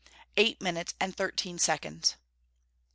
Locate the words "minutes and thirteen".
0.59-1.59